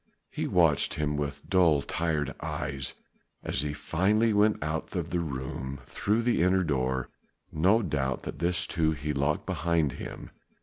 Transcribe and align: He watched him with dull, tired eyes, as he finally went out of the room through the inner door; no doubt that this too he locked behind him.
He 0.31 0.47
watched 0.47 0.95
him 0.95 1.15
with 1.15 1.47
dull, 1.47 1.83
tired 1.83 2.33
eyes, 2.41 2.95
as 3.43 3.61
he 3.61 3.71
finally 3.71 4.33
went 4.33 4.63
out 4.63 4.95
of 4.95 5.11
the 5.11 5.19
room 5.19 5.79
through 5.85 6.23
the 6.23 6.41
inner 6.41 6.63
door; 6.63 7.09
no 7.51 7.83
doubt 7.83 8.23
that 8.23 8.39
this 8.39 8.65
too 8.65 8.93
he 8.93 9.13
locked 9.13 9.45
behind 9.45 9.91
him. 9.91 10.31